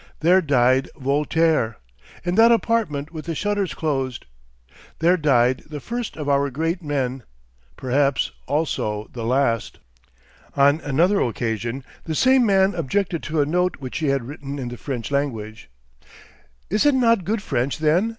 There 0.21 0.41
died 0.41 0.89
Voltaire 0.97 1.77
in 2.23 2.33
that 2.33 2.51
apartment 2.51 3.11
with 3.11 3.25
the 3.25 3.35
shutters 3.35 3.75
closed. 3.75 4.25
There 4.97 5.15
died 5.15 5.61
the 5.69 5.79
first 5.79 6.17
of 6.17 6.27
our 6.27 6.49
great 6.49 6.81
men; 6.81 7.21
perhaps 7.77 8.31
also 8.47 9.11
the 9.13 9.23
last." 9.23 9.77
On 10.55 10.79
another 10.81 11.21
occasion 11.21 11.83
the 12.05 12.15
same 12.15 12.47
man 12.47 12.73
objected 12.73 13.21
to 13.21 13.41
a 13.41 13.45
note 13.45 13.75
which 13.77 13.97
she 13.97 14.07
had 14.07 14.27
written 14.27 14.57
in 14.57 14.69
the 14.69 14.75
French 14.77 15.11
language. 15.11 15.69
"Is 16.71 16.83
it 16.87 16.95
not 16.95 17.23
good 17.23 17.43
French, 17.43 17.77
then?" 17.77 18.09